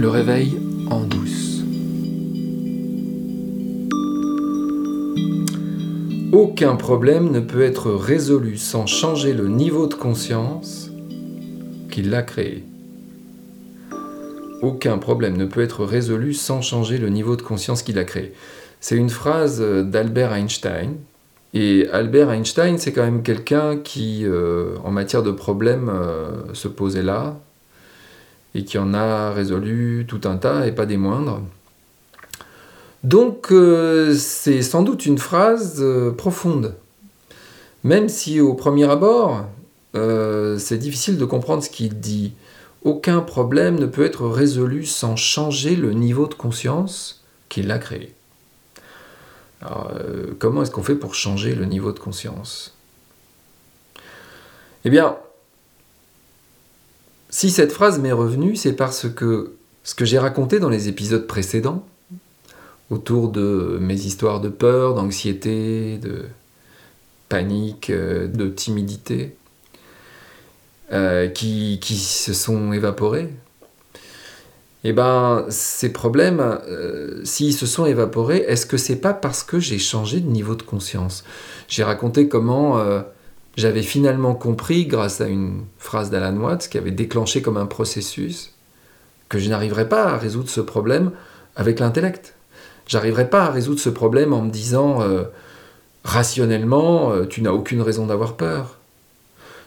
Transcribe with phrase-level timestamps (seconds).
[0.00, 0.56] Le réveil
[0.90, 1.64] en douce.
[6.32, 10.92] Aucun problème ne peut être résolu sans changer le niveau de conscience
[11.90, 12.62] qui l'a créé.
[14.62, 18.32] Aucun problème ne peut être résolu sans changer le niveau de conscience qui l'a créé.
[18.78, 20.94] C'est une phrase d'Albert Einstein.
[21.54, 26.68] Et Albert Einstein, c'est quand même quelqu'un qui, euh, en matière de problèmes, euh, se
[26.68, 27.40] posait là,
[28.54, 31.42] et qui en a résolu tout un tas et pas des moindres.
[33.04, 36.74] Donc euh, c'est sans doute une phrase euh, profonde,
[37.84, 39.46] même si au premier abord
[39.94, 42.32] euh, c'est difficile de comprendre ce qu'il dit.
[42.84, 48.14] Aucun problème ne peut être résolu sans changer le niveau de conscience qui l'a créé.
[49.60, 49.90] Alors,
[50.38, 52.76] comment est-ce qu'on fait pour changer le niveau de conscience?
[54.84, 55.16] Eh bien,
[57.30, 61.26] si cette phrase m'est revenue, c'est parce que ce que j'ai raconté dans les épisodes
[61.26, 61.86] précédents,
[62.90, 66.24] autour de mes histoires de peur, d'anxiété, de
[67.28, 69.36] panique, euh, de timidité,
[70.92, 73.28] euh, qui, qui, se sont évaporés,
[74.84, 79.60] eh ben, ces problèmes, euh, s'ils se sont évaporés, est-ce que c'est pas parce que
[79.60, 81.24] j'ai changé de niveau de conscience?
[81.68, 82.78] J'ai raconté comment
[83.58, 88.52] j'avais finalement compris, grâce à une phrase d'Alan Watts qui avait déclenché comme un processus,
[89.28, 91.10] que je n'arriverais pas à résoudre ce problème
[91.56, 92.36] avec l'intellect.
[92.86, 95.24] J'arriverais pas à résoudre ce problème en me disant euh,
[96.04, 98.78] rationnellement, euh, tu n'as aucune raison d'avoir peur.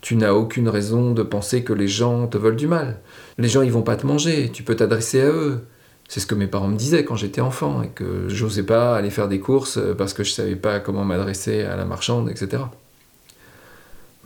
[0.00, 2.98] Tu n'as aucune raison de penser que les gens te veulent du mal.
[3.38, 5.60] Les gens, ils vont pas te manger, tu peux t'adresser à eux.
[6.08, 9.10] C'est ce que mes parents me disaient quand j'étais enfant et que j'osais pas aller
[9.10, 12.64] faire des courses parce que je savais pas comment m'adresser à la marchande, etc.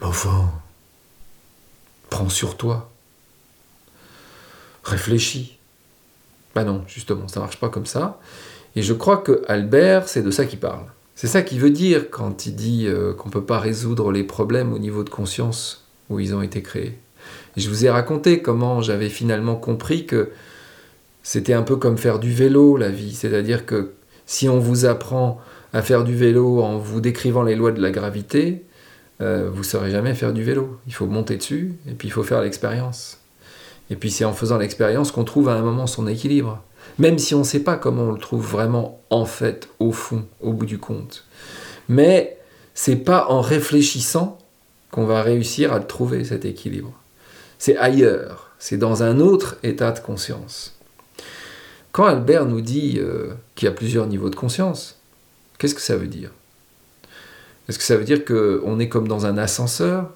[0.01, 0.49] Mais enfin,
[2.09, 2.89] prends sur toi.
[4.83, 5.57] Réfléchis.
[6.55, 8.19] Bah non, justement, ça marche pas comme ça.
[8.75, 10.85] Et je crois que Albert, c'est de ça qu'il parle.
[11.15, 14.23] C'est ça qu'il veut dire quand il dit euh, qu'on ne peut pas résoudre les
[14.23, 16.97] problèmes au niveau de conscience où ils ont été créés.
[17.57, 20.31] Je vous ai raconté comment j'avais finalement compris que
[21.21, 23.13] c'était un peu comme faire du vélo, la vie.
[23.13, 23.91] C'est-à-dire que
[24.25, 25.39] si on vous apprend
[25.73, 28.63] à faire du vélo en vous décrivant les lois de la gravité,
[29.21, 30.79] euh, vous ne saurez jamais faire du vélo.
[30.87, 33.19] Il faut monter dessus et puis il faut faire l'expérience.
[33.89, 36.63] Et puis c'est en faisant l'expérience qu'on trouve à un moment son équilibre.
[36.97, 40.25] Même si on ne sait pas comment on le trouve vraiment en fait, au fond,
[40.41, 41.25] au bout du compte.
[41.87, 42.37] Mais
[42.73, 44.39] c'est pas en réfléchissant
[44.91, 46.93] qu'on va réussir à trouver cet équilibre.
[47.59, 50.75] C'est ailleurs, c'est dans un autre état de conscience.
[51.91, 54.97] Quand Albert nous dit euh, qu'il y a plusieurs niveaux de conscience,
[55.57, 56.31] qu'est-ce que ça veut dire?
[57.69, 60.11] Est-ce que ça veut dire qu'on est comme dans un ascenseur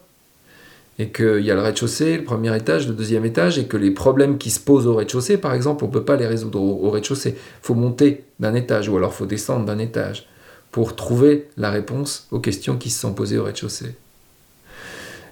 [0.97, 3.91] et qu'il y a le rez-de-chaussée, le premier étage, le deuxième étage, et que les
[3.91, 6.89] problèmes qui se posent au rez-de-chaussée, par exemple, on ne peut pas les résoudre au,
[6.89, 7.31] rez-de-chaussée.
[7.31, 10.28] Il faut monter d'un étage, ou alors il faut descendre d'un étage,
[10.72, 13.95] pour trouver la réponse aux questions qui se sont posées au rez-de-chaussée.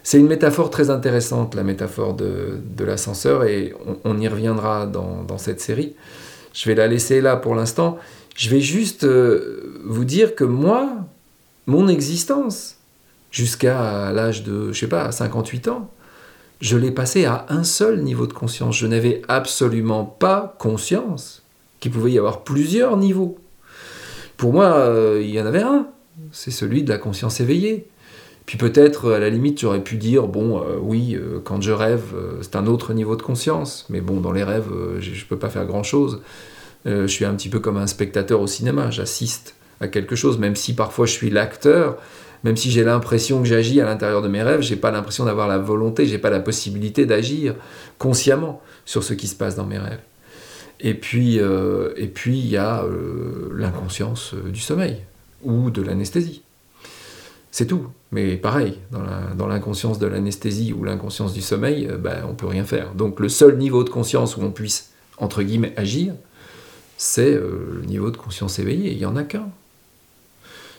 [0.03, 5.37] C'est une métaphore très intéressante, la métaphore de, l'ascenseur, et on, y reviendra dans, dans,
[5.37, 5.95] cette série.
[6.53, 7.97] Je vais la laisser là pour l'instant.
[8.35, 10.89] Je vais juste euh, vous dire que moi,
[11.67, 12.77] mon existence,
[13.31, 15.89] jusqu'à l'âge de, je sais pas, 58 ans,
[16.61, 18.77] je l'ai passé à un seul niveau de conscience.
[18.77, 21.43] Je n'avais absolument pas conscience
[21.79, 23.37] qu'il pouvait y avoir plusieurs niveaux.
[24.37, 25.87] Pour moi, euh, il y en avait un,
[26.31, 27.87] c'est celui de la conscience éveillée.
[28.45, 32.13] Puis peut-être, à la limite, j'aurais pu dire, bon, euh, oui, euh, quand je rêve,
[32.41, 33.85] c'est un autre niveau de conscience.
[33.89, 34.69] Mais bon, dans les rêves,
[34.99, 36.21] je ne peux pas faire grand-chose.
[36.85, 40.55] je suis un petit peu comme un spectateur au cinéma, j'assiste à quelque chose, même
[40.55, 41.97] si parfois je suis l'acteur,
[42.43, 45.47] même si j'ai l'impression que j'agis à l'intérieur de mes rêves, j'ai pas l'impression d'avoir
[45.47, 47.55] la volonté, j'ai pas la possibilité d'agir
[47.97, 50.01] consciemment sur ce qui se passe dans mes rêves.
[50.81, 54.97] Et puis, euh, et puis il y a euh, l'inconscience euh, du sommeil
[55.43, 56.41] ou de l'anesthésie.
[57.51, 57.87] C'est tout.
[58.11, 62.93] Mais pareil, dans l'inconscience de l'anesthésie ou l'inconscience du sommeil, ben, on peut rien faire.
[62.93, 66.13] Donc le seul niveau de conscience où on puisse, entre guillemets, agir,
[66.97, 68.91] c'est le niveau de conscience éveillée.
[68.91, 69.49] Il n'y en a qu'un.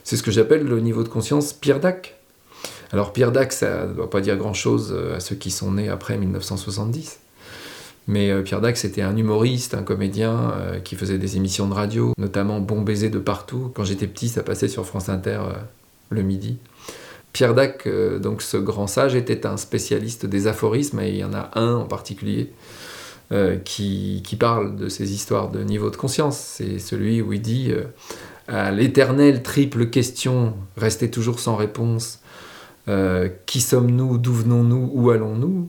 [0.05, 2.21] C'est ce que j'appelle le niveau de conscience Pierre Dac.
[2.93, 5.89] Alors Pierre Dac, ça ne doit pas dire grand-chose euh, à ceux qui sont nés
[5.89, 7.21] après 1970.
[8.07, 11.73] Mais euh, Pierre Dac, c'était un humoriste, un comédien euh, qui faisait des émissions de
[11.73, 13.73] radio, notamment Bon baiser de partout.
[13.75, 15.41] Quand j'étais petit, ça passait sur France Inter
[16.11, 16.59] le midi.
[17.33, 17.89] Pierre Dac,
[18.21, 21.75] donc ce grand sage, était un spécialiste des aphorismes, et il y en a un
[21.75, 22.53] en particulier
[23.65, 26.39] qui, qui, parle de ces histoires de niveau de conscience.
[26.39, 27.73] C'est celui où il dit
[28.49, 32.21] à l'éternelle triple question, restez toujours sans réponse,
[32.89, 35.69] euh, qui sommes-nous, d'où venons-nous, où allons-nous?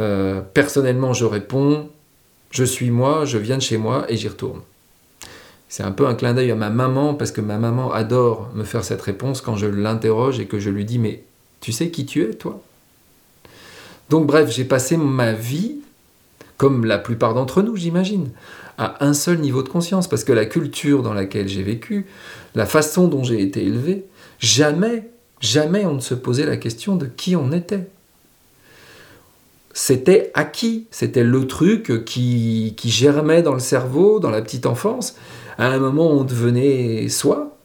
[0.00, 1.90] Euh, Personnellement, je réponds,
[2.50, 4.60] Je suis moi, je viens de chez moi et j'y retourne.
[5.68, 8.64] C'est un peu un clin d'œil à ma maman parce que ma maman adore me
[8.64, 11.24] faire cette réponse quand je l'interroge et que je lui dis mais
[11.60, 12.62] tu sais qui tu es toi?
[14.08, 15.80] Donc bref, j'ai passé ma vie,
[16.58, 18.30] comme la plupart d'entre nous j'imagine,
[18.76, 22.06] à un seul niveau de conscience parce que la culture dans laquelle j'ai vécu,
[22.54, 24.04] la façon dont j'ai été élevé,
[24.38, 25.08] jamais,
[25.40, 27.88] jamais on ne se posait la question de qui on était
[29.78, 35.14] c'était acquis, c'était le truc qui, germait dans le cerveau, dans la petite enfance.
[35.56, 37.56] À un moment, on devenait soi,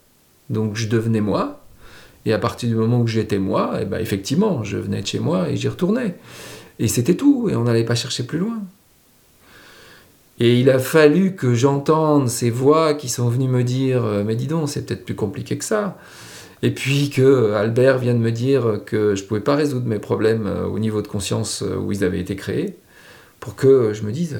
[0.51, 1.62] donc je devenais moi.
[2.28, 5.18] Et à partir du moment où j'étais moi, eh ben effectivement, je venais de chez
[5.18, 6.16] moi et j'y retournais.
[6.78, 8.62] Et c'était tout, et on n'allait pas chercher plus loin.
[10.39, 14.35] Et il a fallu que j'entende ces voix qui sont venues me dire euh, Mais
[14.35, 15.97] dis donc, c'est peut-être plus compliqué que ça.
[16.63, 20.00] Et puis que Albert vient de me dire que je ne pouvais pas résoudre mes
[20.00, 22.77] problèmes euh, au niveau de conscience euh, où ils avaient été créés,
[23.39, 24.39] pour que je me dise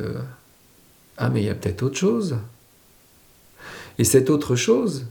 [1.18, 2.38] Ah, mais il y a peut-être autre chose.
[4.00, 5.06] Et cette autre chose,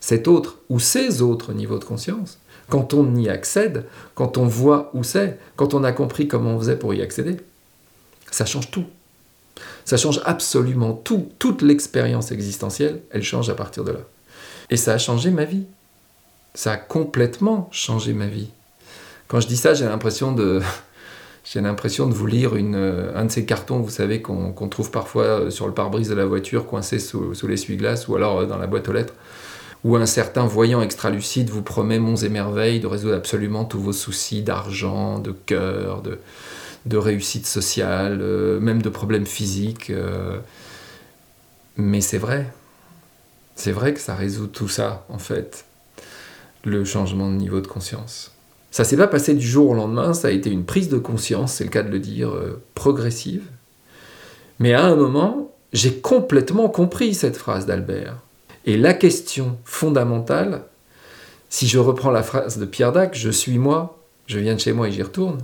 [0.00, 2.38] cet autre ou ces autres niveaux de conscience,
[2.70, 6.58] quand on y accède, quand on voit où c'est, quand on a compris comment on
[6.58, 7.36] faisait pour y accéder,
[8.30, 8.86] ça change tout.
[9.84, 11.28] Ça change absolument tout.
[11.38, 14.00] Toute l'expérience existentielle, elle change à partir de là.
[14.70, 15.64] Et ça a changé ma vie.
[16.54, 18.48] Ça a complètement changé ma vie.
[19.28, 20.60] Quand je dis ça, j'ai l'impression de,
[21.98, 25.66] vous lire une, euh, un de ces cartons, vous savez, qu'on trouve parfois euh, sur
[25.66, 28.88] le pare-brise de la voiture, coincé sous, sous l'essuie-glace, ou alors euh, dans la boîte
[28.88, 29.14] aux lettres,
[29.84, 33.92] où un certain voyant extra-lucide vous promet monts et merveilles de résoudre absolument tous vos
[33.92, 36.18] soucis d'argent, de cœur, de,
[36.86, 38.18] de réussite sociale,
[38.60, 39.92] même de problèmes physiques.
[41.76, 42.52] mais c'est vrai.
[43.54, 45.64] C'est vrai que ça résout tout ça, en fait,
[46.64, 48.32] le changement de niveau de conscience.
[48.70, 51.52] Ça s'est pas passé du jour au lendemain, ça a été une prise de conscience,
[51.52, 53.44] c'est le cas de le dire, euh, progressive.
[54.58, 58.16] Mais à un moment, j'ai complètement compris cette phrase d'Albert.
[58.64, 60.64] Et la question fondamentale,
[61.50, 64.72] si je reprends la phrase de Pierre Dac, je suis moi, je viens de chez
[64.72, 65.38] moi et j'y retourne,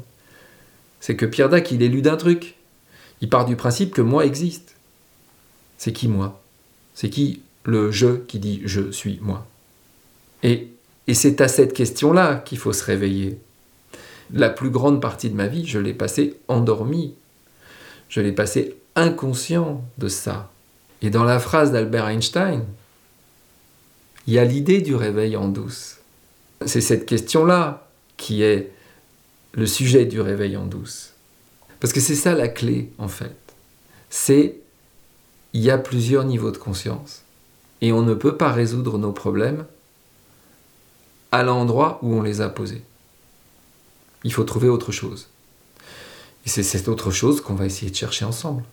[1.00, 2.56] c'est que Pierre Dac, il est lu d'un truc.
[3.20, 4.76] Il part du principe que moi existe.
[5.76, 6.42] C'est qui moi?
[6.94, 9.46] C'est qui le je qui dit je suis moi
[10.42, 10.68] Et
[11.08, 13.38] et c'est à cette question-là qu'il faut se réveiller.
[14.32, 17.14] La plus grande partie de ma vie, je l'ai passée endormie.
[18.10, 20.50] Je l'ai passée inconscient de ça.
[21.00, 22.64] Et dans la phrase d'Albert Einstein,
[24.26, 25.96] il y a l'idée du réveil en douce.
[26.66, 28.70] C'est cette question-là qui est
[29.52, 31.12] le sujet du réveil en douce.
[31.80, 33.36] Parce que c'est ça la clé, en fait.
[34.10, 34.56] C'est,
[35.52, 37.22] il y a plusieurs niveaux de conscience.
[37.80, 39.64] Et on ne peut pas résoudre nos problèmes
[41.30, 42.82] à l'endroit où on les a posés.
[44.24, 45.28] Il faut trouver autre chose.
[46.44, 48.64] Et c'est cette autre chose qu'on va essayer de chercher ensemble.